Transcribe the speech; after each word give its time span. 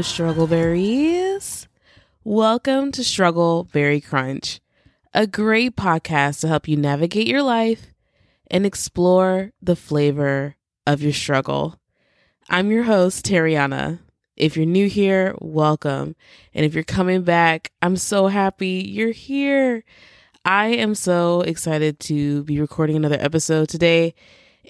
Struggleberries. 0.00 1.66
Welcome 2.24 2.92
to 2.92 3.04
Struggle 3.04 3.64
Berry 3.64 4.00
Crunch, 4.00 4.60
a 5.12 5.26
great 5.26 5.76
podcast 5.76 6.40
to 6.40 6.48
help 6.48 6.66
you 6.66 6.78
navigate 6.78 7.26
your 7.26 7.42
life 7.42 7.92
and 8.50 8.64
explore 8.64 9.52
the 9.60 9.76
flavor 9.76 10.56
of 10.86 11.02
your 11.02 11.12
struggle. 11.12 11.78
I'm 12.48 12.70
your 12.70 12.84
host, 12.84 13.26
Tariana. 13.26 13.98
If 14.34 14.56
you're 14.56 14.64
new 14.64 14.88
here, 14.88 15.34
welcome. 15.40 16.16
And 16.54 16.64
if 16.64 16.74
you're 16.74 16.84
coming 16.84 17.22
back, 17.22 17.70
I'm 17.82 17.98
so 17.98 18.28
happy 18.28 18.86
you're 18.88 19.12
here. 19.12 19.84
I 20.44 20.68
am 20.68 20.94
so 20.94 21.42
excited 21.42 22.00
to 22.00 22.44
be 22.44 22.60
recording 22.60 22.96
another 22.96 23.18
episode 23.20 23.68
today. 23.68 24.14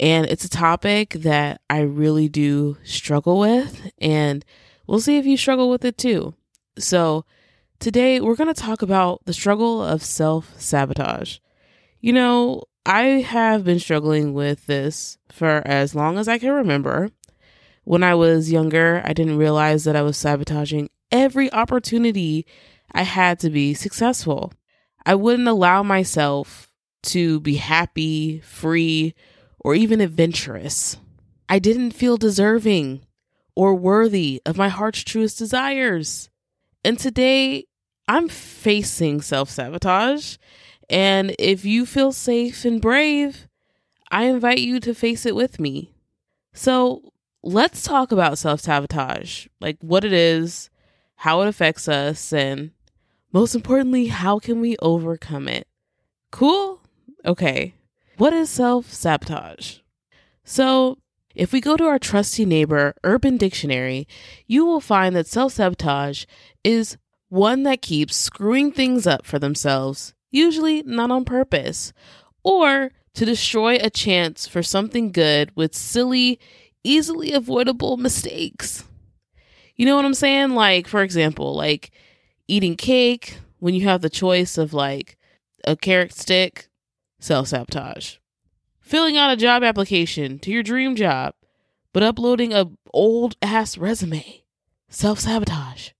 And 0.00 0.27
it's 0.27 0.45
a 0.45 0.50
topic 0.50 1.11
that 1.11 1.61
I 1.70 1.80
really 1.80 2.28
do 2.28 2.77
struggle 2.83 3.39
with. 3.39 3.91
And 3.98 4.45
we'll 4.86 5.00
see 5.00 5.18
if 5.18 5.27
you 5.27 5.36
struggle 5.36 5.70
with 5.70 5.84
it 5.84 5.98
too. 5.98 6.34
So, 6.78 7.24
today 7.78 8.20
we're 8.20 8.36
going 8.36 8.52
to 8.52 8.60
talk 8.60 8.82
about 8.82 9.24
the 9.24 9.32
struggle 9.32 9.82
of 9.82 10.02
self 10.02 10.58
sabotage. 10.60 11.38
You 12.00 12.12
know, 12.12 12.64
I 12.84 13.02
have 13.02 13.64
been 13.64 13.78
struggling 13.78 14.34
with 14.34 14.66
this 14.66 15.18
for 15.30 15.62
as 15.64 15.95
long 15.95 16.18
as 16.18 16.28
I 16.28 16.38
can 16.38 16.50
remember. 16.52 17.10
When 17.84 18.02
I 18.02 18.14
was 18.14 18.52
younger, 18.52 19.02
I 19.05 19.12
didn't 19.12 19.38
realize 19.38 19.84
that 19.84 19.96
I 19.96 20.02
was 20.02 20.16
sabotaging 20.16 20.91
every 21.10 21.52
opportunity 21.52 22.46
I 22.92 23.02
had 23.02 23.38
to 23.41 23.50
be 23.50 23.74
successful. 23.74 24.52
I 25.05 25.14
wouldn't 25.14 25.48
allow 25.48 25.83
myself 25.83 26.70
to 27.05 27.41
be 27.41 27.56
happy, 27.56 28.41
free, 28.41 29.14
or 29.61 29.74
even 29.74 30.00
adventurous. 30.00 30.96
I 31.48 31.58
didn't 31.58 31.92
feel 31.92 32.17
deserving 32.17 33.05
or 33.55 33.75
worthy 33.75 34.41
of 34.47 34.56
my 34.56 34.69
heart's 34.69 35.03
truest 35.03 35.39
desires. 35.39 36.31
And 36.84 36.98
today, 36.98 37.67
I'm 38.08 38.28
facing 38.28 39.20
self 39.20 39.50
sabotage. 39.50 40.36
And 40.91 41.34
if 41.39 41.64
you 41.64 41.86
feel 41.86 42.12
safe 42.12 42.64
and 42.64 42.80
brave, 42.80 43.48
I 44.11 44.25
invite 44.25 44.58
you 44.58 44.80
to 44.80 44.95
face 44.95 45.25
it 45.25 45.34
with 45.34 45.58
me. 45.58 45.95
So 46.53 47.12
let's 47.42 47.83
talk 47.83 48.12
about 48.12 48.39
self 48.39 48.61
sabotage 48.61 49.47
like 49.61 49.78
what 49.80 50.05
it 50.05 50.12
is, 50.12 50.70
how 51.17 51.41
it 51.42 51.48
affects 51.48 51.89
us, 51.89 52.33
and 52.33 52.73
most 53.33 53.55
importantly, 53.55 54.08
how 54.08 54.39
can 54.39 54.61
we 54.61 54.77
overcome 54.83 55.48
it? 55.48 55.67
Cool? 56.30 56.80
Okay. 57.25 57.75
What 58.19 58.33
is 58.33 58.50
self 58.50 58.92
sabotage? 58.92 59.78
So, 60.45 60.98
if 61.34 61.52
we 61.52 61.61
go 61.61 61.77
to 61.77 61.86
our 61.86 61.98
trusty 61.98 62.44
neighbor, 62.44 62.94
Urban 63.05 63.36
Dictionary, 63.36 64.06
you 64.47 64.64
will 64.64 64.80
find 64.80 65.14
that 65.16 65.27
self 65.27 65.55
sabotage 65.55 66.24
is 66.64 66.97
one 67.28 67.62
that 67.62 67.83
keeps 67.83 68.16
screwing 68.16 68.72
things 68.72 69.06
up 69.06 69.24
for 69.24 69.39
themselves, 69.39 70.14
usually 70.30 70.83
not 70.83 71.11
on 71.11 71.24
purpose, 71.24 71.92
or 72.42 72.91
to 73.14 73.24
destroy 73.24 73.77
a 73.77 73.91
chance 73.91 74.47
for 74.47 74.62
something 74.62 75.12
good 75.12 75.50
with 75.55 75.74
silly, 75.74 76.39
easily 76.84 77.33
avoidable 77.33 77.96
mistakes. 77.96 78.84
You 79.77 79.86
know 79.86 79.96
what 79.96 80.05
I'm 80.05 80.14
saying? 80.14 80.50
Like, 80.50 80.86
for 80.86 81.02
example, 81.02 81.55
like 81.55 81.91
eating 82.48 82.77
cake 82.77 83.39
when 83.58 83.74
you 83.74 83.86
have 83.89 84.02
the 84.02 84.11
choice 84.11 84.58
of 84.58 84.74
like 84.74 85.17
a 85.64 85.77
carrot 85.77 86.12
stick, 86.12 86.69
self 87.20 87.48
sabotage. 87.48 88.17
Filling 88.83 89.16
out 89.16 89.33
a 89.33 89.36
job 89.36 89.62
application 89.62 90.38
to 90.41 90.50
your 90.50 90.62
dream 90.62 90.97
job, 90.97 91.34
but 91.92 92.02
uploading 92.02 92.52
a 92.52 92.66
old 92.92 93.36
ass 93.40 93.79
resume, 93.79 94.42
self 94.89 95.20
sabotage. 95.20 95.90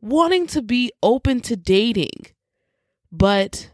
Wanting 0.00 0.46
to 0.48 0.60
be 0.60 0.92
open 1.02 1.40
to 1.42 1.56
dating, 1.56 2.26
but 3.10 3.70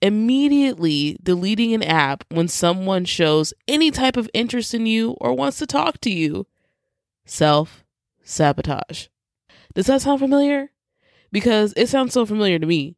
immediately 0.00 1.18
deleting 1.22 1.74
an 1.74 1.82
app 1.82 2.24
when 2.30 2.48
someone 2.48 3.04
shows 3.04 3.52
any 3.68 3.90
type 3.90 4.16
of 4.16 4.30
interest 4.32 4.72
in 4.72 4.86
you 4.86 5.10
or 5.20 5.34
wants 5.34 5.58
to 5.58 5.66
talk 5.66 6.00
to 6.00 6.10
you. 6.10 6.46
Self 7.26 7.84
sabotage. 8.22 9.08
Does 9.74 9.86
that 9.86 10.00
sound 10.00 10.20
familiar? 10.20 10.70
Because 11.32 11.74
it 11.76 11.88
sounds 11.88 12.12
so 12.12 12.24
familiar 12.24 12.58
to 12.58 12.66
me. 12.66 12.96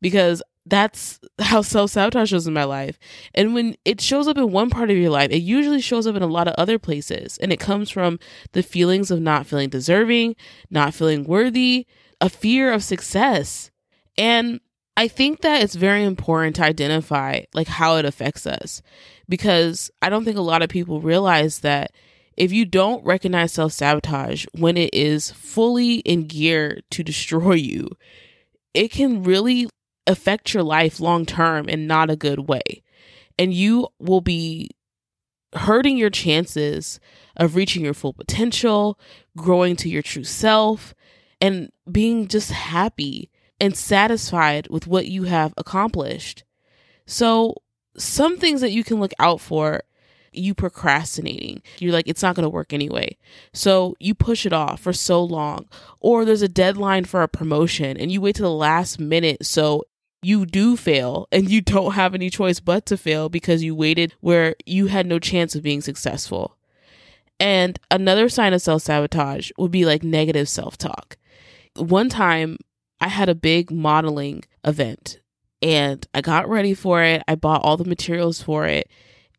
Because 0.00 0.42
that's 0.66 1.18
how 1.38 1.62
self 1.62 1.90
sabotage 1.90 2.30
shows 2.30 2.46
in 2.46 2.54
my 2.54 2.64
life. 2.64 2.98
And 3.34 3.54
when 3.54 3.76
it 3.84 4.00
shows 4.00 4.28
up 4.28 4.38
in 4.38 4.52
one 4.52 4.70
part 4.70 4.90
of 4.90 4.96
your 4.96 5.10
life, 5.10 5.30
it 5.30 5.38
usually 5.38 5.80
shows 5.80 6.06
up 6.06 6.16
in 6.16 6.22
a 6.22 6.26
lot 6.26 6.48
of 6.48 6.54
other 6.58 6.78
places. 6.78 7.38
And 7.38 7.52
it 7.52 7.60
comes 7.60 7.90
from 7.90 8.18
the 8.52 8.62
feelings 8.62 9.10
of 9.10 9.20
not 9.20 9.46
feeling 9.46 9.68
deserving, 9.68 10.36
not 10.70 10.94
feeling 10.94 11.24
worthy, 11.24 11.86
a 12.20 12.28
fear 12.28 12.72
of 12.72 12.84
success. 12.84 13.70
And 14.18 14.60
I 14.96 15.08
think 15.08 15.40
that 15.40 15.62
it's 15.62 15.76
very 15.76 16.04
important 16.04 16.56
to 16.56 16.64
identify 16.64 17.42
like 17.54 17.68
how 17.68 17.96
it 17.96 18.04
affects 18.04 18.46
us 18.46 18.82
because 19.28 19.90
I 20.02 20.10
don't 20.10 20.24
think 20.24 20.36
a 20.36 20.42
lot 20.42 20.62
of 20.62 20.68
people 20.68 21.00
realize 21.00 21.60
that 21.60 21.92
if 22.36 22.52
you 22.52 22.64
don't 22.64 23.04
recognize 23.04 23.52
self 23.52 23.72
sabotage 23.72 24.46
when 24.52 24.76
it 24.76 24.92
is 24.92 25.30
fully 25.30 25.96
in 26.00 26.26
gear 26.26 26.80
to 26.90 27.02
destroy 27.02 27.54
you, 27.54 27.88
it 28.74 28.90
can 28.90 29.22
really 29.22 29.68
affect 30.10 30.52
your 30.52 30.62
life 30.62 31.00
long 31.00 31.24
term 31.24 31.68
in 31.68 31.86
not 31.86 32.10
a 32.10 32.16
good 32.16 32.40
way. 32.40 32.82
And 33.38 33.54
you 33.54 33.88
will 33.98 34.20
be 34.20 34.70
hurting 35.54 35.96
your 35.96 36.10
chances 36.10 37.00
of 37.36 37.56
reaching 37.56 37.84
your 37.84 37.94
full 37.94 38.12
potential, 38.12 38.98
growing 39.36 39.76
to 39.76 39.88
your 39.88 40.02
true 40.02 40.24
self, 40.24 40.94
and 41.40 41.70
being 41.90 42.28
just 42.28 42.50
happy 42.50 43.30
and 43.60 43.76
satisfied 43.76 44.68
with 44.68 44.86
what 44.86 45.06
you 45.06 45.24
have 45.24 45.54
accomplished. 45.56 46.44
So, 47.06 47.54
some 47.96 48.38
things 48.38 48.60
that 48.60 48.70
you 48.70 48.84
can 48.84 49.00
look 49.00 49.12
out 49.18 49.40
for 49.40 49.82
you 50.32 50.54
procrastinating. 50.54 51.62
You're 51.78 51.92
like, 51.92 52.06
it's 52.06 52.22
not 52.22 52.36
going 52.36 52.44
to 52.44 52.50
work 52.50 52.72
anyway. 52.72 53.16
So 53.52 53.96
you 53.98 54.14
push 54.14 54.46
it 54.46 54.52
off 54.52 54.80
for 54.80 54.92
so 54.92 55.22
long. 55.22 55.66
Or 55.98 56.24
there's 56.24 56.42
a 56.42 56.48
deadline 56.48 57.04
for 57.04 57.22
a 57.22 57.28
promotion 57.28 57.96
and 57.96 58.12
you 58.12 58.20
wait 58.20 58.36
to 58.36 58.42
the 58.42 58.50
last 58.50 59.00
minute. 59.00 59.44
So 59.44 59.84
you 60.22 60.44
do 60.46 60.76
fail 60.76 61.26
and 61.32 61.50
you 61.50 61.60
don't 61.60 61.92
have 61.92 62.14
any 62.14 62.30
choice 62.30 62.60
but 62.60 62.86
to 62.86 62.96
fail 62.96 63.28
because 63.28 63.62
you 63.62 63.74
waited 63.74 64.14
where 64.20 64.54
you 64.66 64.86
had 64.86 65.06
no 65.06 65.18
chance 65.18 65.54
of 65.54 65.62
being 65.62 65.80
successful. 65.80 66.56
And 67.38 67.78
another 67.90 68.28
sign 68.28 68.52
of 68.52 68.60
self 68.60 68.82
sabotage 68.82 69.50
would 69.56 69.70
be 69.70 69.86
like 69.86 70.02
negative 70.02 70.48
self 70.48 70.76
talk. 70.76 71.16
One 71.76 72.10
time 72.10 72.58
I 73.00 73.08
had 73.08 73.28
a 73.28 73.34
big 73.34 73.70
modeling 73.70 74.44
event 74.64 75.20
and 75.62 76.06
I 76.14 76.20
got 76.20 76.48
ready 76.48 76.74
for 76.74 77.02
it. 77.02 77.22
I 77.26 77.34
bought 77.34 77.62
all 77.62 77.76
the 77.76 77.84
materials 77.84 78.42
for 78.42 78.66
it. 78.66 78.90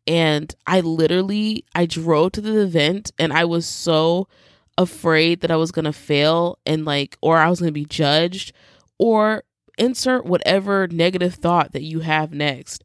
And 0.06 0.52
I 0.66 0.80
literally 0.80 1.64
I 1.76 1.86
drove 1.86 2.32
to 2.32 2.40
the 2.40 2.60
event 2.60 3.12
and 3.20 3.32
I 3.32 3.44
was 3.44 3.66
so 3.66 4.26
afraid 4.76 5.42
that 5.42 5.50
I 5.52 5.56
was 5.56 5.70
going 5.70 5.84
to 5.84 5.92
fail 5.92 6.58
and 6.66 6.84
like 6.84 7.16
or 7.20 7.38
I 7.38 7.48
was 7.48 7.60
going 7.60 7.68
to 7.68 7.72
be 7.72 7.84
judged 7.84 8.52
or 8.98 9.44
insert 9.78 10.24
whatever 10.24 10.86
negative 10.88 11.34
thought 11.34 11.72
that 11.72 11.82
you 11.82 12.00
have 12.00 12.32
next. 12.32 12.84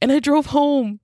And 0.00 0.10
I 0.10 0.18
drove 0.18 0.46
home 0.46 1.00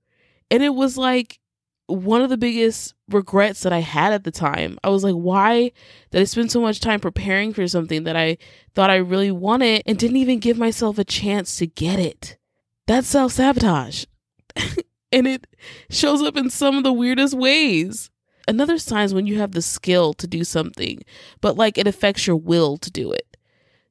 and 0.51 0.63
it 0.63 0.75
was 0.75 0.97
like 0.97 1.39
one 1.87 2.21
of 2.21 2.29
the 2.29 2.37
biggest 2.37 2.93
regrets 3.09 3.61
that 3.63 3.73
I 3.73 3.79
had 3.79 4.13
at 4.13 4.23
the 4.23 4.31
time. 4.31 4.77
I 4.83 4.89
was 4.89 5.03
like, 5.03 5.15
why 5.15 5.71
did 6.11 6.21
I 6.21 6.25
spend 6.25 6.51
so 6.51 6.61
much 6.61 6.79
time 6.79 6.99
preparing 6.99 7.53
for 7.53 7.67
something 7.67 8.03
that 8.03 8.15
I 8.15 8.37
thought 8.75 8.89
I 8.89 8.97
really 8.97 9.31
wanted 9.31 9.83
and 9.85 9.97
didn't 9.97 10.17
even 10.17 10.39
give 10.39 10.57
myself 10.57 10.97
a 10.97 11.03
chance 11.03 11.57
to 11.57 11.67
get 11.67 11.99
it? 11.99 12.37
That's 12.87 13.07
self 13.07 13.33
sabotage. 13.33 14.05
and 15.11 15.27
it 15.27 15.47
shows 15.89 16.21
up 16.21 16.37
in 16.37 16.49
some 16.49 16.77
of 16.77 16.83
the 16.83 16.93
weirdest 16.93 17.33
ways. 17.33 18.09
Another 18.47 18.77
sign 18.77 19.05
is 19.05 19.13
when 19.13 19.27
you 19.27 19.37
have 19.39 19.51
the 19.51 19.61
skill 19.61 20.13
to 20.15 20.27
do 20.27 20.43
something, 20.43 21.01
but 21.41 21.55
like 21.55 21.77
it 21.77 21.87
affects 21.87 22.25
your 22.25 22.35
will 22.35 22.77
to 22.77 22.89
do 22.89 23.11
it. 23.11 23.37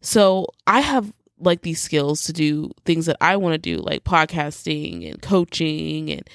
So 0.00 0.46
I 0.66 0.80
have 0.80 1.12
like 1.40 1.62
these 1.62 1.80
skills 1.80 2.24
to 2.24 2.32
do 2.32 2.70
things 2.84 3.06
that 3.06 3.16
I 3.20 3.36
want 3.36 3.54
to 3.54 3.58
do, 3.58 3.78
like 3.78 4.04
podcasting 4.04 5.08
and 5.08 5.20
coaching 5.22 6.10
and 6.10 6.28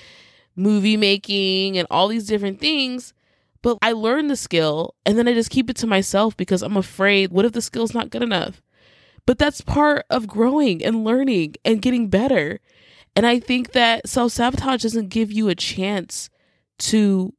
movie 0.55 0.97
making 0.97 1.77
and 1.77 1.87
all 1.89 2.07
these 2.07 2.27
different 2.27 2.59
things. 2.59 3.13
But 3.61 3.77
I 3.81 3.93
learn 3.93 4.27
the 4.27 4.35
skill 4.35 4.95
and 5.05 5.17
then 5.17 5.27
I 5.27 5.33
just 5.33 5.49
keep 5.49 5.69
it 5.69 5.77
to 5.77 5.87
myself 5.87 6.35
because 6.35 6.61
I'm 6.61 6.77
afraid 6.77 7.31
what 7.31 7.45
if 7.45 7.53
the 7.53 7.61
skill's 7.61 7.93
not 7.93 8.09
good 8.09 8.23
enough? 8.23 8.61
But 9.25 9.37
that's 9.37 9.61
part 9.61 10.05
of 10.09 10.27
growing 10.27 10.83
and 10.83 11.03
learning 11.03 11.55
and 11.63 11.81
getting 11.81 12.09
better. 12.09 12.59
And 13.15 13.25
I 13.25 13.39
think 13.39 13.71
that 13.71 14.09
self 14.09 14.33
sabotage 14.33 14.83
doesn't 14.83 15.09
give 15.09 15.31
you 15.31 15.47
a 15.49 15.55
chance 15.55 16.29
to 16.79 17.33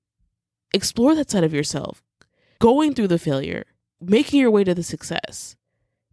explore 0.72 1.14
that 1.14 1.30
side 1.30 1.44
of 1.44 1.52
yourself, 1.52 2.02
going 2.58 2.94
through 2.94 3.08
the 3.08 3.18
failure, 3.18 3.64
making 4.00 4.40
your 4.40 4.50
way 4.50 4.64
to 4.64 4.74
the 4.74 4.82
success, 4.82 5.56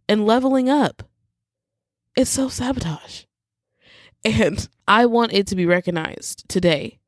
and 0.08 0.26
leveling 0.26 0.68
up. 0.68 1.02
It's 2.14 2.30
self 2.30 2.52
sabotage. 2.52 3.24
And 4.24 4.68
I 4.86 5.06
want 5.06 5.32
it 5.32 5.46
to 5.48 5.56
be 5.56 5.66
recognized 5.66 6.48
today. 6.48 6.98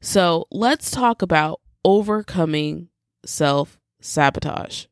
So 0.00 0.46
let's 0.50 0.90
talk 0.90 1.22
about 1.22 1.60
overcoming 1.84 2.88
self 3.24 3.78
sabotage. 4.00 4.86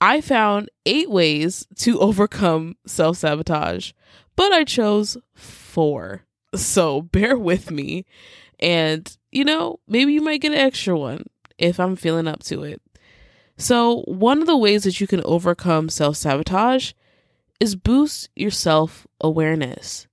I 0.00 0.20
found 0.20 0.70
eight 0.86 1.10
ways 1.10 1.66
to 1.76 2.00
overcome 2.00 2.76
self 2.86 3.18
sabotage, 3.18 3.92
but 4.36 4.52
I 4.52 4.64
chose 4.64 5.16
four. 5.34 6.22
So 6.54 7.02
bear 7.02 7.38
with 7.38 7.70
me. 7.70 8.06
And, 8.60 9.14
you 9.30 9.44
know, 9.44 9.80
maybe 9.86 10.12
you 10.12 10.22
might 10.22 10.40
get 10.40 10.52
an 10.52 10.58
extra 10.58 10.96
one 10.96 11.26
if 11.58 11.78
I'm 11.78 11.96
feeling 11.96 12.26
up 12.26 12.42
to 12.44 12.62
it. 12.62 12.80
So, 13.56 14.02
one 14.02 14.40
of 14.40 14.46
the 14.46 14.56
ways 14.56 14.84
that 14.84 15.00
you 15.00 15.06
can 15.06 15.22
overcome 15.24 15.88
self 15.88 16.16
sabotage 16.16 16.92
is 17.60 17.76
boost 17.76 18.28
your 18.34 18.50
self 18.50 19.06
awareness. 19.20 20.06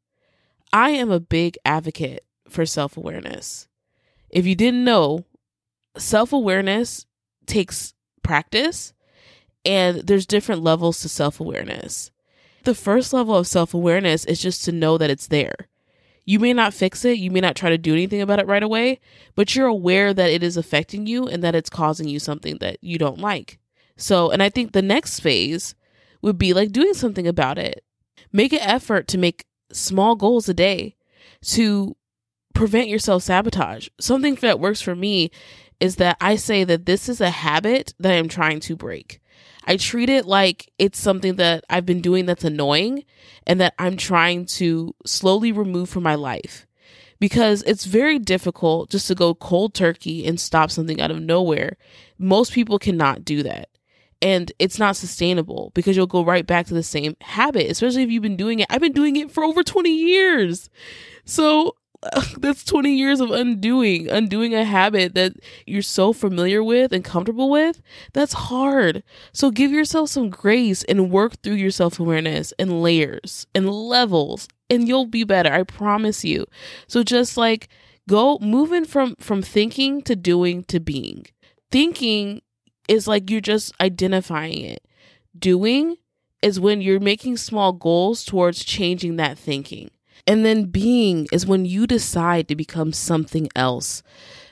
I 0.74 0.92
am 0.92 1.12
a 1.12 1.20
big 1.20 1.58
advocate 1.66 2.26
for 2.48 2.66
self 2.66 2.98
awareness. 2.98 3.68
If 4.30 4.46
you 4.46 4.56
didn't 4.56 4.84
know, 4.84 5.26
self 5.98 6.34
awareness 6.34 7.06
takes 7.46 7.94
practice 8.24 8.94
and 9.66 9.98
there's 10.00 10.26
different 10.26 10.64
levels 10.64 11.02
to 11.02 11.10
self 11.10 11.40
awareness. 11.40 12.12
The 12.64 12.76
first 12.76 13.14
level 13.14 13.36
of 13.36 13.48
self 13.48 13.74
awareness 13.74 14.26
is 14.26 14.42
just 14.42 14.64
to 14.66 14.72
know 14.72 14.98
that 14.98 15.10
it's 15.10 15.28
there. 15.28 15.68
You 16.24 16.40
may 16.40 16.54
not 16.54 16.74
fix 16.74 17.04
it, 17.04 17.18
you 17.18 17.32
may 17.32 17.42
not 17.42 17.56
try 17.56 17.70
to 17.70 17.78
do 17.78 17.94
anything 17.94 18.22
about 18.22 18.40
it 18.40 18.48
right 18.48 18.62
away, 18.62 19.00
but 19.36 19.56
you're 19.56 19.68
aware 19.68 20.14
that 20.14 20.30
it 20.30 20.44
is 20.44 20.56
affecting 20.56 21.08
you 21.08 21.28
and 21.28 21.44
that 21.44 21.56
it's 21.56 21.70
causing 21.70 22.08
you 22.08 22.20
something 22.20 22.58
that 22.60 22.78
you 22.82 22.98
don't 22.98 23.20
like. 23.20 23.58
So, 23.98 24.30
and 24.30 24.42
I 24.42 24.50
think 24.50 24.72
the 24.72 24.82
next 24.82 25.20
phase 25.20 25.76
would 26.22 26.38
be 26.38 26.54
like 26.54 26.72
doing 26.72 26.94
something 26.94 27.28
about 27.28 27.58
it. 27.58 27.84
Make 28.32 28.54
an 28.54 28.60
effort 28.60 29.08
to 29.10 29.18
make 29.18 29.46
small 29.72 30.16
goals 30.16 30.48
a 30.50 30.54
day 30.54 30.96
to 31.42 31.96
prevent 32.54 32.90
yourself 32.90 33.24
sabotage. 33.24 33.88
Something 34.00 34.36
that 34.36 34.60
works 34.60 34.82
for 34.82 34.96
me 34.96 35.32
is 35.80 35.96
that 35.96 36.18
I 36.22 36.36
say 36.36 36.64
that 36.64 36.86
this 36.86 37.10
is 37.10 37.20
a 37.20 37.30
habit 37.32 37.94
that 38.00 38.14
I'm 38.14 38.28
trying 38.28 38.60
to 38.62 38.76
break. 38.76 39.20
I 39.66 39.78
treat 39.78 40.10
it 40.10 40.26
like 40.26 40.72
it's 40.78 41.00
something 41.00 41.36
that 41.36 41.64
I've 41.70 41.86
been 41.86 42.02
doing 42.02 42.26
that's 42.26 42.44
annoying 42.44 43.04
and 43.46 43.60
that 43.62 43.74
I'm 43.80 43.98
trying 43.98 44.46
to 44.58 44.96
slowly 45.06 45.52
remove 45.52 45.90
from 45.90 46.04
my 46.04 46.16
life. 46.16 46.68
Because 47.20 47.62
it's 47.64 47.86
very 47.86 48.18
difficult 48.18 48.90
just 48.90 49.08
to 49.08 49.16
go 49.16 49.36
cold 49.36 49.76
turkey 49.76 50.26
and 50.26 50.40
stop 50.40 50.72
something 50.72 51.00
out 51.00 51.12
of 51.12 51.22
nowhere. 51.22 51.78
Most 52.18 52.54
people 52.54 52.80
cannot 52.80 53.24
do 53.24 53.44
that. 53.44 53.70
And 54.22 54.52
it's 54.60 54.78
not 54.78 54.96
sustainable 54.96 55.72
because 55.74 55.98
you'll 55.98 56.06
go 56.06 56.24
right 56.24 56.46
back 56.46 56.68
to 56.68 56.76
the 56.76 56.84
same 56.84 57.16
habit, 57.22 57.72
especially 57.72 58.04
if 58.04 58.12
you've 58.12 58.22
been 58.22 58.38
doing 58.38 58.60
it. 58.60 58.68
I've 58.70 58.82
been 58.82 58.92
doing 58.92 59.16
it 59.16 59.32
for 59.32 59.44
over 59.44 59.64
20 59.64 59.90
years. 59.90 60.70
So 61.26 61.76
that's 62.38 62.64
20 62.64 62.94
years 62.94 63.20
of 63.20 63.32
undoing, 63.32 64.10
undoing 64.10 64.56
a 64.56 64.64
habit 64.64 65.14
that 65.16 65.34
you're 65.68 65.82
so 65.82 66.14
familiar 66.14 66.64
with 66.64 66.92
and 66.94 67.04
comfortable 67.04 67.50
with. 67.50 67.82
That's 68.14 68.34
hard. 68.34 69.04
So 69.34 69.52
give 69.52 69.72
yourself 69.72 70.10
some 70.10 70.30
grace 70.30 70.84
and 70.86 71.12
work 71.12 71.42
through 71.42 71.56
your 71.56 71.72
self 71.72 72.00
awareness 72.00 72.54
and 72.58 72.82
layers 72.82 73.46
and 73.54 73.70
levels, 73.70 74.48
and 74.70 74.88
you'll 74.88 75.06
be 75.06 75.24
better. 75.24 75.52
I 75.52 75.64
promise 75.64 76.26
you. 76.26 76.46
So 76.88 77.04
just 77.04 77.38
like 77.38 77.70
go 78.10 78.40
moving 78.40 78.86
from 78.86 79.16
from 79.20 79.42
thinking 79.42 80.02
to 80.04 80.16
doing 80.16 80.64
to 80.66 80.80
being. 80.80 81.26
Thinking 81.72 82.42
is 82.88 83.08
like 83.08 83.30
you're 83.30 83.42
just 83.42 83.74
identifying 83.80 84.64
it. 84.64 84.86
Doing 85.38 85.98
is 86.42 86.60
when 86.60 86.82
you're 86.82 87.00
making 87.00 87.38
small 87.38 87.72
goals 87.72 88.26
towards 88.26 88.64
changing 88.64 89.16
that 89.18 89.38
thinking. 89.38 89.92
And 90.28 90.46
then 90.46 90.66
being 90.66 91.28
is 91.32 91.46
when 91.46 91.66
you 91.66 91.88
decide 91.88 92.48
to 92.48 92.56
become 92.56 92.94
something 92.94 93.50
else 93.56 94.04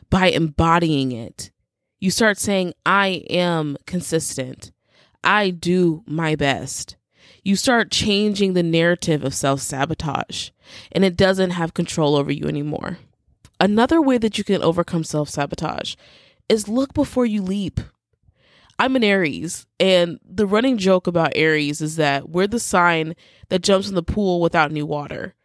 by 0.10 0.28
embodying 0.28 1.12
it. 1.12 1.52
You 2.00 2.12
start 2.12 2.38
saying, 2.38 2.74
I 2.86 3.24
am 3.30 3.78
consistent. 3.86 4.72
I 5.24 5.50
do 5.50 6.04
my 6.08 6.36
best. 6.36 6.96
You 7.44 7.56
start 7.56 7.92
changing 7.92 8.54
the 8.54 8.64
narrative 8.64 9.24
of 9.24 9.34
self 9.34 9.62
sabotage, 9.62 10.50
and 10.92 11.04
it 11.04 11.18
doesn't 11.18 11.52
have 11.52 11.74
control 11.74 12.16
over 12.16 12.32
you 12.32 12.48
anymore. 12.48 12.98
Another 13.60 14.02
way 14.02 14.18
that 14.18 14.38
you 14.38 14.44
can 14.44 14.64
overcome 14.64 15.04
self 15.04 15.30
sabotage 15.30 15.96
is 16.48 16.68
look 16.68 16.94
before 16.94 17.26
you 17.26 17.42
leap. 17.42 17.80
I'm 18.80 18.96
an 18.96 19.04
Aries, 19.04 19.68
and 19.78 20.20
the 20.24 20.48
running 20.48 20.78
joke 20.78 21.06
about 21.06 21.34
Aries 21.36 21.82
is 21.82 21.98
that 21.98 22.30
we're 22.30 22.48
the 22.48 22.62
sign 22.62 23.14
that 23.50 23.62
jumps 23.62 23.90
in 23.90 23.96
the 23.96 24.02
pool 24.02 24.40
without 24.40 24.72
any 24.72 24.82
water. 24.84 25.36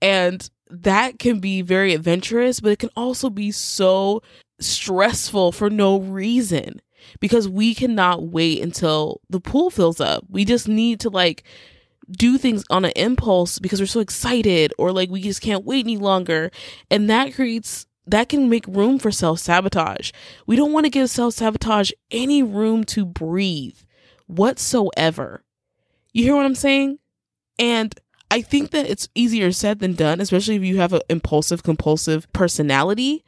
And 0.00 0.50
that 0.68 1.20
can 1.20 1.38
be 1.38 1.62
very 1.62 1.94
adventurous, 1.94 2.58
but 2.58 2.72
it 2.72 2.80
can 2.80 2.90
also 2.96 3.30
be 3.30 3.52
so 3.52 4.20
stressful 4.58 5.52
for 5.52 5.70
no 5.70 6.00
reason 6.00 6.82
because 7.20 7.48
we 7.48 7.72
cannot 7.72 8.24
wait 8.24 8.60
until 8.60 9.20
the 9.30 9.40
pool 9.40 9.70
fills 9.70 10.00
up. 10.00 10.24
We 10.28 10.44
just 10.44 10.66
need 10.66 10.98
to 11.00 11.08
like 11.08 11.44
do 12.10 12.36
things 12.36 12.64
on 12.68 12.84
an 12.84 12.92
impulse 12.96 13.60
because 13.60 13.78
we're 13.78 13.86
so 13.86 14.00
excited 14.00 14.74
or 14.76 14.90
like 14.92 15.08
we 15.08 15.22
just 15.22 15.40
can't 15.40 15.64
wait 15.64 15.84
any 15.84 15.98
longer. 15.98 16.50
And 16.90 17.08
that 17.10 17.32
creates 17.34 17.86
that 18.06 18.28
can 18.28 18.48
make 18.48 18.66
room 18.66 18.98
for 18.98 19.10
self 19.10 19.38
sabotage. 19.38 20.10
We 20.46 20.56
don't 20.56 20.72
want 20.72 20.86
to 20.86 20.90
give 20.90 21.10
self 21.10 21.34
sabotage 21.34 21.92
any 22.10 22.42
room 22.42 22.84
to 22.84 23.04
breathe 23.04 23.78
whatsoever. 24.26 25.44
You 26.12 26.24
hear 26.24 26.36
what 26.36 26.46
I'm 26.46 26.54
saying? 26.54 26.98
And 27.58 27.94
I 28.30 28.40
think 28.40 28.70
that 28.70 28.88
it's 28.88 29.08
easier 29.14 29.52
said 29.52 29.78
than 29.78 29.94
done, 29.94 30.20
especially 30.20 30.56
if 30.56 30.62
you 30.62 30.78
have 30.78 30.92
an 30.92 31.02
impulsive, 31.08 31.62
compulsive 31.62 32.30
personality, 32.32 33.24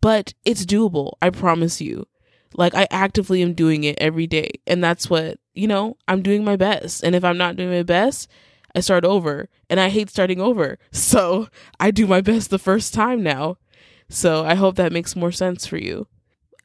but 0.00 0.34
it's 0.44 0.66
doable. 0.66 1.12
I 1.22 1.30
promise 1.30 1.80
you. 1.80 2.06
Like, 2.56 2.74
I 2.74 2.86
actively 2.90 3.42
am 3.42 3.54
doing 3.54 3.84
it 3.84 3.98
every 4.00 4.26
day. 4.26 4.50
And 4.66 4.84
that's 4.84 5.10
what, 5.10 5.38
you 5.54 5.66
know, 5.66 5.96
I'm 6.06 6.22
doing 6.22 6.44
my 6.44 6.56
best. 6.56 7.02
And 7.02 7.16
if 7.16 7.24
I'm 7.24 7.38
not 7.38 7.56
doing 7.56 7.70
my 7.70 7.82
best, 7.82 8.30
I 8.76 8.80
start 8.80 9.04
over. 9.04 9.48
And 9.68 9.80
I 9.80 9.88
hate 9.88 10.10
starting 10.10 10.40
over. 10.40 10.78
So 10.92 11.48
I 11.80 11.90
do 11.90 12.06
my 12.06 12.20
best 12.20 12.50
the 12.50 12.58
first 12.58 12.94
time 12.94 13.22
now. 13.22 13.56
So 14.08 14.44
I 14.44 14.54
hope 14.54 14.76
that 14.76 14.92
makes 14.92 15.16
more 15.16 15.32
sense 15.32 15.66
for 15.66 15.76
you. 15.76 16.06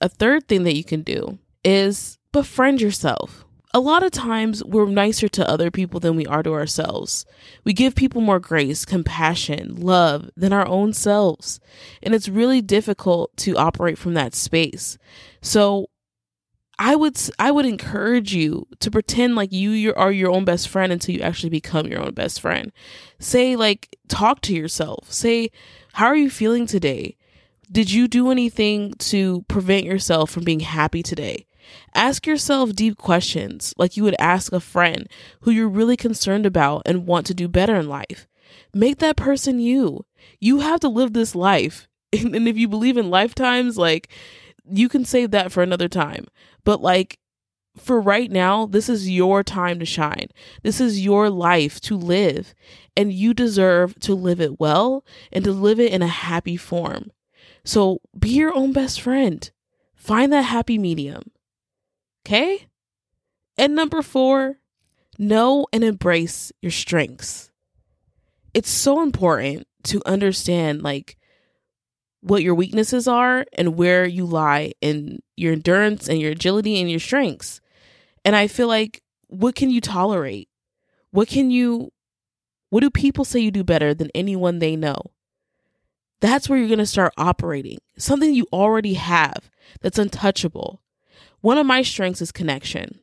A 0.01 0.09
third 0.09 0.47
thing 0.47 0.63
that 0.63 0.75
you 0.75 0.83
can 0.83 1.01
do 1.01 1.39
is 1.63 2.17
befriend 2.31 2.81
yourself 2.81 3.45
a 3.73 3.79
lot 3.79 4.03
of 4.03 4.11
times 4.11 4.63
we're 4.63 4.87
nicer 4.87 5.27
to 5.29 5.47
other 5.47 5.69
people 5.69 5.99
than 5.99 6.15
we 6.15 6.25
are 6.25 6.41
to 6.41 6.53
ourselves. 6.53 7.25
We 7.63 7.73
give 7.73 7.95
people 7.95 8.21
more 8.21 8.39
grace, 8.39 8.83
compassion, 8.83 9.75
love 9.75 10.29
than 10.35 10.53
our 10.53 10.67
own 10.67 10.93
selves. 10.93 11.59
And 12.01 12.15
it's 12.15 12.27
really 12.27 12.61
difficult 12.61 13.35
to 13.37 13.57
operate 13.57 13.97
from 13.97 14.15
that 14.15 14.33
space. 14.33 14.97
So 15.41 15.87
I 16.79 16.95
would 16.95 17.19
I 17.37 17.51
would 17.51 17.65
encourage 17.65 18.33
you 18.33 18.65
to 18.79 18.89
pretend 18.89 19.35
like 19.35 19.51
you 19.51 19.93
are 19.95 20.11
your 20.11 20.31
own 20.31 20.45
best 20.45 20.67
friend 20.67 20.91
until 20.91 21.13
you 21.13 21.21
actually 21.21 21.49
become 21.49 21.87
your 21.87 22.01
own 22.01 22.13
best 22.13 22.41
friend. 22.41 22.71
Say 23.19 23.55
like 23.55 23.95
talk 24.07 24.41
to 24.41 24.55
yourself. 24.55 25.11
Say 25.11 25.51
how 25.93 26.07
are 26.07 26.15
you 26.15 26.29
feeling 26.29 26.65
today? 26.65 27.17
Did 27.71 27.91
you 27.91 28.07
do 28.07 28.31
anything 28.31 28.93
to 28.95 29.43
prevent 29.47 29.85
yourself 29.85 30.31
from 30.31 30.43
being 30.43 30.61
happy 30.61 31.03
today? 31.03 31.45
Ask 31.93 32.25
yourself 32.25 32.73
deep 32.73 32.97
questions 32.97 33.75
like 33.77 33.95
you 33.95 34.01
would 34.01 34.15
ask 34.17 34.51
a 34.51 34.59
friend 34.59 35.07
who 35.41 35.51
you're 35.51 35.69
really 35.69 35.95
concerned 35.95 36.47
about 36.47 36.81
and 36.87 37.05
want 37.05 37.27
to 37.27 37.35
do 37.35 37.47
better 37.47 37.75
in 37.75 37.87
life. 37.87 38.27
Make 38.73 38.97
that 38.97 39.17
person 39.17 39.59
you. 39.59 40.03
You 40.39 40.61
have 40.61 40.79
to 40.79 40.89
live 40.89 41.13
this 41.13 41.35
life. 41.35 41.87
And 42.11 42.47
if 42.47 42.57
you 42.57 42.67
believe 42.67 42.97
in 42.97 43.11
lifetimes, 43.11 43.77
like 43.77 44.09
you 44.67 44.89
can 44.89 45.05
save 45.05 45.29
that 45.29 45.51
for 45.51 45.61
another 45.61 45.87
time. 45.87 46.25
But 46.63 46.81
like 46.81 47.19
for 47.77 48.01
right 48.01 48.31
now, 48.31 48.65
this 48.65 48.89
is 48.89 49.11
your 49.11 49.43
time 49.43 49.77
to 49.77 49.85
shine. 49.85 50.29
This 50.63 50.81
is 50.81 51.05
your 51.05 51.29
life 51.29 51.79
to 51.81 51.95
live. 51.95 52.55
And 52.97 53.13
you 53.13 53.35
deserve 53.35 53.99
to 53.99 54.15
live 54.15 54.41
it 54.41 54.59
well 54.59 55.05
and 55.31 55.43
to 55.43 55.51
live 55.51 55.79
it 55.79 55.93
in 55.93 56.01
a 56.01 56.07
happy 56.07 56.57
form. 56.57 57.11
So 57.63 57.99
be 58.17 58.29
your 58.29 58.53
own 58.53 58.73
best 58.73 59.01
friend. 59.01 59.49
Find 59.95 60.31
that 60.33 60.43
happy 60.43 60.77
medium. 60.77 61.31
Okay? 62.25 62.67
And 63.57 63.75
number 63.75 64.01
four, 64.01 64.59
know 65.17 65.67
and 65.73 65.83
embrace 65.83 66.51
your 66.61 66.71
strengths. 66.71 67.51
It's 68.53 68.69
so 68.69 69.01
important 69.01 69.67
to 69.83 70.01
understand 70.05 70.81
like 70.81 71.17
what 72.21 72.43
your 72.43 72.55
weaknesses 72.55 73.07
are 73.07 73.45
and 73.53 73.75
where 73.75 74.05
you 74.05 74.25
lie 74.25 74.73
in 74.81 75.19
your 75.37 75.53
endurance 75.53 76.07
and 76.07 76.19
your 76.19 76.31
agility 76.31 76.79
and 76.79 76.89
your 76.89 76.99
strengths. 76.99 77.61
And 78.25 78.35
I 78.35 78.47
feel 78.47 78.67
like 78.67 79.01
what 79.27 79.55
can 79.55 79.69
you 79.69 79.81
tolerate? 79.81 80.49
What 81.11 81.27
can 81.27 81.51
you 81.51 81.91
what 82.69 82.81
do 82.81 82.89
people 82.91 83.25
say 83.25 83.39
you 83.39 83.51
do 83.51 83.63
better 83.63 83.93
than 83.93 84.11
anyone 84.13 84.59
they 84.59 84.75
know? 84.75 85.01
That's 86.21 86.49
where 86.49 86.57
you're 86.59 86.67
going 86.67 86.79
to 86.79 86.85
start 86.85 87.13
operating. 87.17 87.79
Something 87.97 88.33
you 88.33 88.47
already 88.51 88.95
have 88.95 89.49
that's 89.81 89.99
untouchable. 89.99 90.81
One 91.41 91.57
of 91.57 91.65
my 91.65 91.81
strengths 91.81 92.21
is 92.21 92.31
connection. 92.31 92.99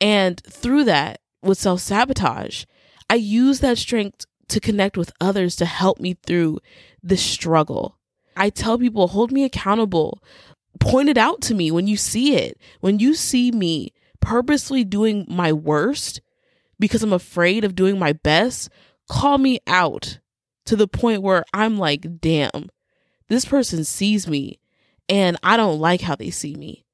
And 0.00 0.40
through 0.44 0.84
that, 0.84 1.20
with 1.42 1.58
self 1.58 1.80
sabotage, 1.80 2.64
I 3.08 3.14
use 3.14 3.60
that 3.60 3.78
strength 3.78 4.26
to 4.48 4.60
connect 4.60 4.96
with 4.96 5.12
others 5.20 5.56
to 5.56 5.64
help 5.64 6.00
me 6.00 6.16
through 6.26 6.58
this 7.02 7.22
struggle. 7.22 7.98
I 8.36 8.50
tell 8.50 8.78
people, 8.78 9.08
hold 9.08 9.32
me 9.32 9.44
accountable. 9.44 10.22
point 10.80 11.08
it 11.08 11.18
out 11.18 11.40
to 11.42 11.54
me 11.54 11.70
when 11.70 11.86
you 11.86 11.96
see 11.96 12.34
it. 12.34 12.58
When 12.80 12.98
you 12.98 13.14
see 13.14 13.52
me 13.52 13.92
purposely 14.20 14.84
doing 14.84 15.26
my 15.28 15.52
worst 15.52 16.20
because 16.78 17.02
I'm 17.02 17.12
afraid 17.12 17.64
of 17.64 17.74
doing 17.74 17.98
my 17.98 18.12
best, 18.12 18.68
call 19.08 19.38
me 19.38 19.60
out 19.66 20.18
to 20.66 20.76
the 20.76 20.88
point 20.88 21.22
where 21.22 21.44
I'm 21.52 21.78
like, 21.78 22.20
damn, 22.20 22.68
this 23.28 23.44
person 23.44 23.84
sees 23.84 24.28
me 24.28 24.60
and 25.08 25.36
I 25.42 25.56
don't 25.56 25.80
like 25.80 26.02
how 26.02 26.14
they 26.14 26.30
see 26.30 26.54
me. 26.54 26.84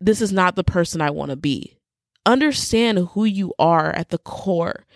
This 0.00 0.20
is 0.20 0.32
not 0.32 0.56
the 0.56 0.64
person 0.64 1.00
I 1.00 1.10
want 1.10 1.30
to 1.30 1.36
be. 1.36 1.78
Understand 2.24 2.98
who 3.12 3.24
you 3.24 3.52
are 3.58 3.90
at 3.92 4.10
the 4.10 4.18
core. 4.18 4.86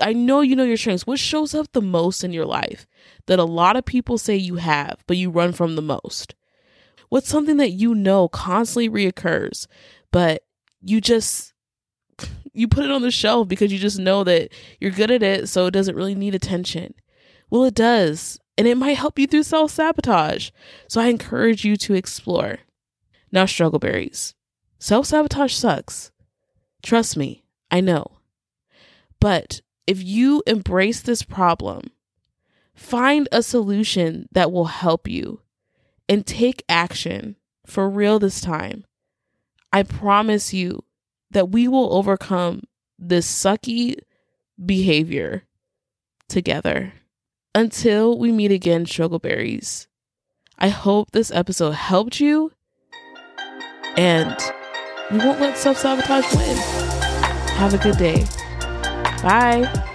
I 0.00 0.12
know 0.12 0.40
you 0.40 0.56
know 0.56 0.64
your 0.64 0.76
strengths. 0.76 1.06
What 1.06 1.18
shows 1.18 1.54
up 1.54 1.72
the 1.72 1.82
most 1.82 2.24
in 2.24 2.32
your 2.32 2.46
life 2.46 2.86
that 3.26 3.38
a 3.38 3.44
lot 3.44 3.76
of 3.76 3.84
people 3.84 4.18
say 4.18 4.36
you 4.36 4.56
have, 4.56 5.04
but 5.06 5.16
you 5.16 5.30
run 5.30 5.52
from 5.52 5.76
the 5.76 5.82
most? 5.82 6.34
What's 7.08 7.28
something 7.28 7.56
that 7.58 7.70
you 7.70 7.94
know 7.94 8.28
constantly 8.28 8.88
reoccurs, 8.88 9.66
but 10.10 10.42
you 10.80 11.00
just 11.00 11.52
you 12.52 12.66
put 12.68 12.84
it 12.84 12.90
on 12.90 13.02
the 13.02 13.10
shelf 13.10 13.48
because 13.48 13.72
you 13.72 13.78
just 13.78 13.98
know 13.98 14.24
that 14.24 14.50
you're 14.80 14.90
good 14.90 15.10
at 15.10 15.22
it, 15.22 15.48
so 15.48 15.66
it 15.66 15.72
doesn't 15.72 15.96
really 15.96 16.14
need 16.14 16.34
attention. 16.34 16.94
Well, 17.50 17.64
it 17.64 17.74
does, 17.74 18.38
and 18.58 18.66
it 18.66 18.76
might 18.76 18.96
help 18.96 19.18
you 19.18 19.26
through 19.26 19.44
self 19.44 19.70
sabotage. 19.70 20.50
So 20.88 21.00
I 21.00 21.06
encourage 21.06 21.64
you 21.64 21.76
to 21.76 21.94
explore. 21.94 22.58
Now, 23.32 23.46
struggle 23.46 23.78
berries. 23.78 24.34
Self 24.78 25.06
sabotage 25.06 25.54
sucks. 25.54 26.10
Trust 26.82 27.16
me, 27.16 27.44
I 27.70 27.80
know. 27.80 28.18
But 29.20 29.60
if 29.86 30.02
you 30.02 30.42
embrace 30.46 31.00
this 31.00 31.22
problem, 31.22 31.90
find 32.74 33.28
a 33.32 33.42
solution 33.42 34.28
that 34.32 34.52
will 34.52 34.66
help 34.66 35.08
you 35.08 35.40
and 36.08 36.26
take 36.26 36.64
action 36.68 37.36
for 37.64 37.88
real 37.88 38.18
this 38.18 38.40
time, 38.40 38.84
I 39.72 39.82
promise 39.82 40.54
you 40.54 40.84
that 41.30 41.50
we 41.50 41.66
will 41.68 41.92
overcome 41.94 42.62
this 42.98 43.28
sucky 43.28 43.96
behavior 44.64 45.44
together. 46.28 46.92
Until 47.56 48.18
we 48.18 48.32
meet 48.32 48.52
again, 48.52 48.84
Struggleberries, 48.84 49.86
I 50.58 50.68
hope 50.68 51.12
this 51.12 51.30
episode 51.30 51.70
helped 51.70 52.20
you 52.20 52.52
and 53.96 54.36
we 55.10 55.16
won't 55.16 55.40
let 55.40 55.56
self 55.56 55.78
sabotage 55.78 56.34
win. 56.34 56.56
Have 57.56 57.72
a 57.72 57.78
good 57.78 57.96
day. 57.96 58.26
Bye. 59.22 59.94